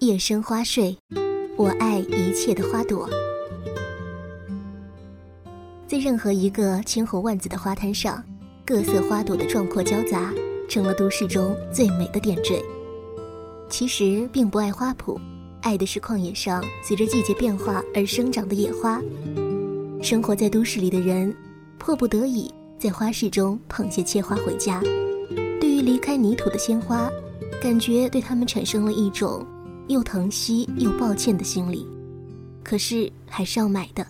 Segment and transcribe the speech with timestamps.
[0.00, 0.96] 夜深花睡，
[1.56, 3.06] 我爱一切的花朵。
[5.86, 8.24] 在任何一个千红万紫的花滩上，
[8.64, 10.32] 各色花朵的壮阔交杂，
[10.70, 12.64] 成了都市中最美的点缀。
[13.68, 15.20] 其实并不爱花圃，
[15.60, 19.02] 爱的是旷野上随着季节变化而生长的野花。
[20.00, 21.36] 生活在都市里的人，
[21.76, 24.80] 迫不得已在花市中捧些切花回家。
[25.60, 27.10] 对于离开泥土的鲜花，
[27.60, 29.46] 感觉对他们产生了一种
[29.90, 31.84] 又疼惜又抱歉的心理。
[32.62, 34.06] 可是还是要买的。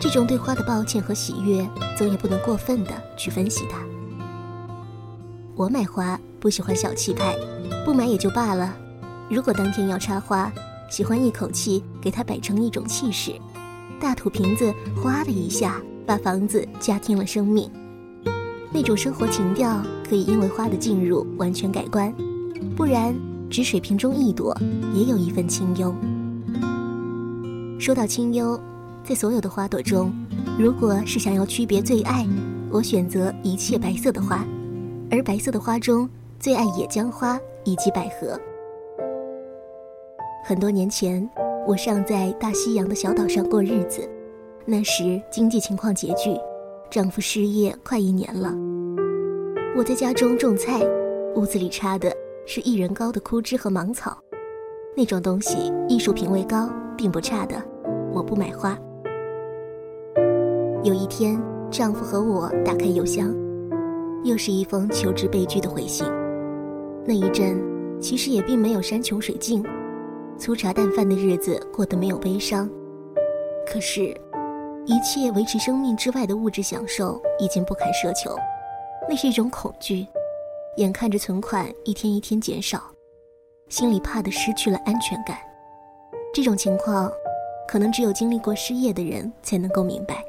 [0.00, 3.84] 这种对花的抱歉和喜悦，总也不能过分的去分析它。
[5.56, 7.34] 我买花不喜欢小气派，
[7.84, 8.72] 不买也就罢了。
[9.28, 10.52] 如果当天要插花，
[10.88, 13.32] 喜欢一口气给它摆成一种气势。
[14.00, 14.72] 大土瓶子
[15.02, 17.68] 哗的一下，把房子加添了生命。
[18.72, 22.14] 那种生活情调可以因为花的进入完全改观，
[22.76, 23.12] 不然
[23.50, 24.56] 只水瓶中一朵，
[24.94, 25.94] 也有一份清幽。
[27.78, 28.58] 说到清幽。
[29.04, 30.12] 在所有的花朵中，
[30.58, 32.26] 如果是想要区别最爱，
[32.70, 34.46] 我选择一切白色的花，
[35.10, 36.06] 而白色的花中
[36.38, 38.38] 最爱野姜花以及百合。
[40.44, 41.26] 很多年前，
[41.66, 44.06] 我尚在大西洋的小岛上过日子，
[44.66, 46.38] 那时经济情况拮据，
[46.90, 48.54] 丈夫失业快一年了。
[49.74, 50.82] 我在家中种菜，
[51.34, 52.14] 屋子里插的
[52.50, 54.16] 是一人高的枯枝和芒草，
[54.96, 57.62] 那种东西艺术品味高，并不差的。
[58.10, 58.74] 我不买花。
[60.82, 61.38] 有一天，
[61.70, 63.36] 丈夫和我打开邮箱，
[64.24, 66.06] 又是一封求职被拒的回信。
[67.04, 67.60] 那一阵，
[68.00, 69.62] 其实也并没有山穷水尽，
[70.38, 72.66] 粗茶淡饭的日子过得没有悲伤。
[73.70, 74.04] 可是，
[74.86, 78.34] 一切维持生命之外的物质享受已经不堪奢求，
[79.06, 80.06] 那是一种恐惧。
[80.78, 82.80] 眼看着存款一天一天减少，
[83.68, 85.36] 心里怕的失去了安全感。
[86.32, 87.10] 这种情况，
[87.66, 90.24] 可能只有经历过失业的人才能够明白。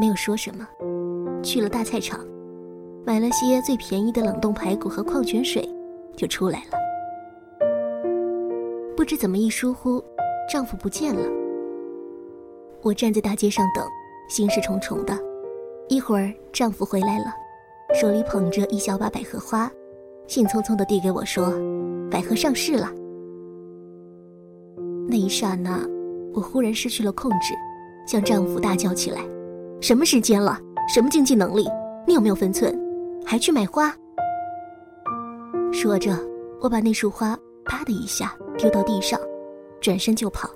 [0.00, 0.66] 没有说什么，
[1.42, 2.26] 去了大菜场，
[3.04, 5.68] 买了些最便宜的冷冻排骨和矿泉水，
[6.16, 6.78] 就出来了。
[8.96, 10.02] 不知怎么一疏忽，
[10.50, 11.30] 丈夫不见了。
[12.80, 13.86] 我站在大街上等，
[14.30, 15.14] 心事重重的。
[15.90, 17.26] 一会儿，丈夫回来了，
[17.94, 19.70] 手里捧着一小把百合花，
[20.26, 21.54] 兴匆匆地递给我说
[22.10, 22.92] ：“百合上市了。”
[25.08, 25.80] 那一刹那，
[26.34, 27.54] 我忽然失去了控制，
[28.04, 29.20] 向丈夫大叫起来。
[29.80, 30.58] 什么时间了？
[30.92, 31.68] 什么经济能力？
[32.04, 32.76] 你有没有分寸？
[33.24, 33.94] 还去买花？
[35.72, 36.18] 说着，
[36.60, 39.20] 我把那束花啪的一下丢到地上，
[39.80, 40.50] 转身就跑。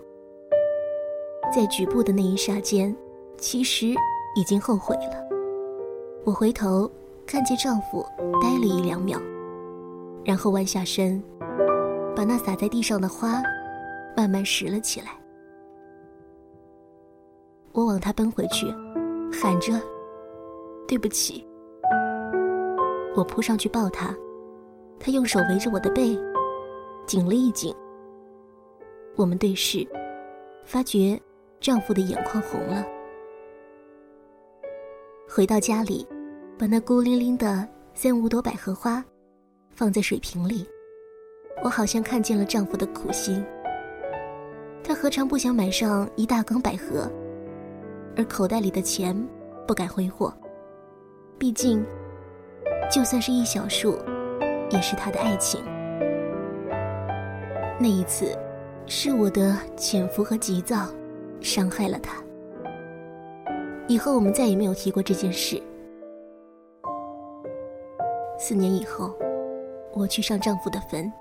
[1.55, 2.95] 在举步的那一刹间，
[3.39, 3.95] 其实
[4.35, 5.25] 已经后悔了。
[6.25, 6.91] 我回头
[7.29, 8.03] 看见丈夫
[8.41, 9.21] 呆了一两秒，
[10.25, 11.23] 然后弯下身，
[12.17, 13.43] 把那洒在地上的花
[14.17, 15.09] 慢慢拾了起来。
[17.73, 18.67] 我往他奔回去。
[19.31, 19.79] 喊着
[20.89, 21.47] ：“对不起。”
[23.15, 24.17] 我扑上去抱他，
[24.99, 26.19] 他用手围着我的背，
[27.07, 27.75] 紧了一紧。
[29.17, 29.87] 我们对视，
[30.65, 31.21] 发觉
[31.61, 32.83] 丈夫的眼眶红了。
[35.29, 36.09] 回到家里，
[36.59, 39.03] 把那孤零零的三五朵百合花
[39.71, 40.67] 放在水瓶里，
[41.63, 43.45] 我好像看见了丈夫的苦心。
[44.83, 47.09] 他何尝不想买上一大缸百合？
[48.17, 49.17] 而口袋里的钱
[49.69, 50.35] 不敢挥霍，
[51.39, 51.87] 毕竟，
[52.91, 53.97] 就算是一小束，
[54.71, 55.63] 也是他的爱情。
[57.79, 58.37] 那一次，
[58.87, 60.89] 是我的潜伏和急躁，
[61.41, 62.21] 伤害了他。
[63.87, 65.63] 以后我们再也没有提过这件事。
[68.49, 69.15] 四年以后，
[69.93, 71.13] 我去上丈夫的坟，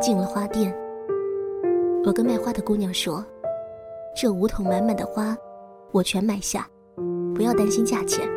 [0.00, 0.76] 进了花店。
[2.04, 3.24] 我跟卖花的姑娘说
[4.16, 5.36] ：“这五桶满满的花。”
[5.92, 6.66] 我全买下，
[7.36, 8.28] 不要担心价钱。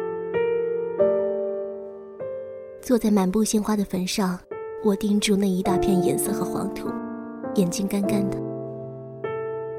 [2.82, 4.38] 坐在满布鲜花的坟上，
[4.84, 6.88] 我盯住那一大片颜色和黄土，
[7.56, 8.38] 眼睛干干的。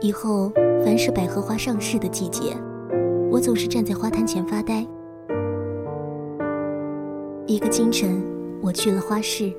[0.00, 0.50] 以后
[0.84, 2.56] 凡是百合花上市的季节，
[3.30, 4.84] 我总是站在花摊前发呆。
[7.46, 8.20] 一个清晨，
[8.66, 9.54] 我去了花市，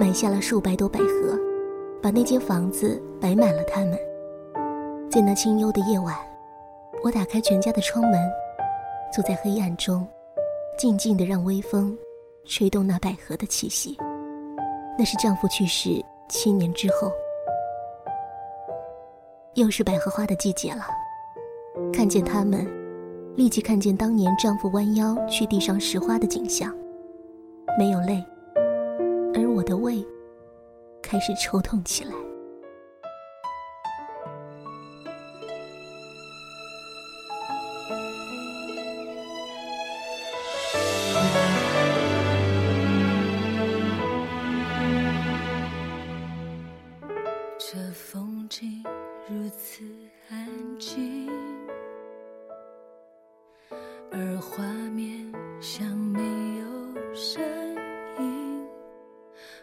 [0.00, 1.38] 买下了数百朵百合，
[2.02, 3.98] 把那间房子摆满了它们。
[5.10, 6.16] 在那清幽的夜晚。
[7.04, 8.18] 我打开全家的窗门，
[9.12, 10.04] 坐在黑暗中，
[10.78, 11.96] 静静的让微风
[12.46, 13.98] 吹动那百合的气息。
[14.98, 17.12] 那是丈夫去世七年之后，
[19.54, 20.86] 又是百合花的季节了。
[21.92, 22.66] 看见它们，
[23.36, 26.74] 立即看见当年丈夫弯腰去地上拾花的景象，
[27.78, 28.24] 没有泪，
[29.38, 30.04] 而我的胃
[31.00, 32.27] 开始抽痛起来。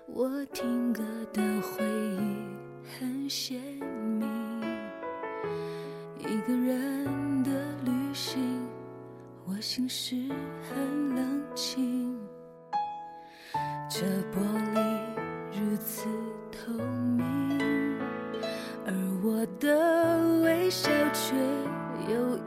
[0.07, 1.03] 我听歌
[1.33, 2.37] 的回忆
[2.99, 3.59] 很鲜
[4.19, 4.29] 明
[6.19, 7.51] 一个人的
[7.83, 8.39] 旅行
[9.45, 10.15] 我心事
[10.69, 12.15] 很冷清
[13.89, 14.39] 这玻
[14.75, 14.79] 璃
[15.51, 16.05] 如此
[16.51, 16.71] 透
[17.17, 17.99] 明
[18.85, 18.93] 而
[19.23, 21.35] 我的微笑却
[22.13, 22.37] 有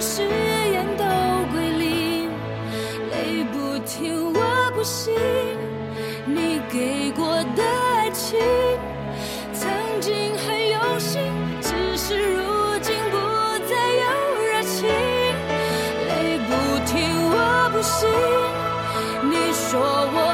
[0.00, 1.04] 誓言都
[1.52, 2.30] 归零，
[3.10, 5.14] 泪不停，我不信
[6.24, 8.38] 你给过的爱情
[9.52, 9.70] 曾
[10.00, 11.20] 经很用心，
[11.60, 13.18] 只是如今不
[13.68, 14.06] 再有
[14.40, 14.88] 热情。
[16.08, 16.50] 泪不
[16.86, 16.96] 停，
[17.30, 18.08] 我不信
[19.30, 19.78] 你说
[20.14, 20.29] 我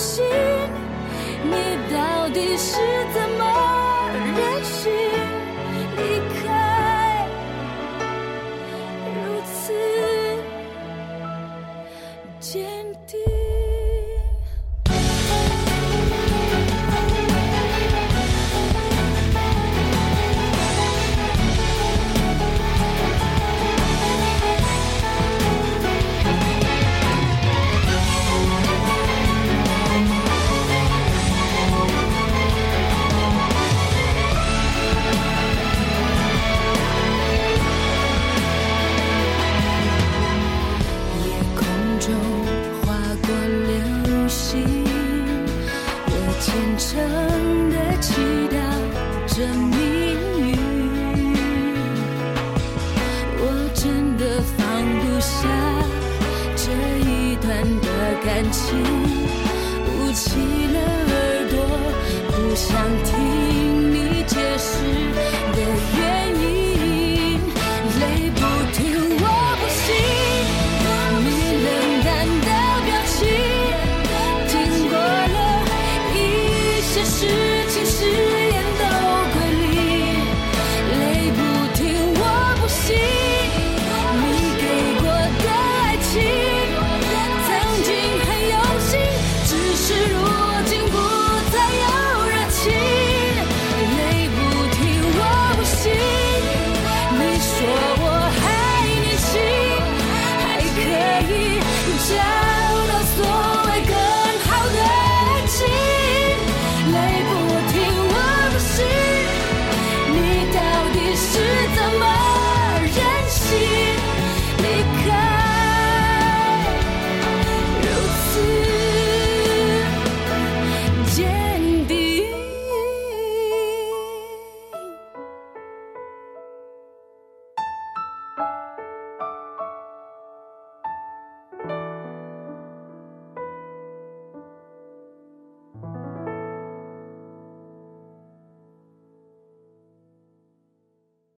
[0.00, 0.24] 心，
[1.44, 2.78] 你到底是
[3.12, 3.29] 怎
[58.32, 58.78] 感情
[59.88, 60.38] 捂起
[60.68, 61.56] 了耳朵
[62.28, 62.70] 不想
[63.02, 63.19] 听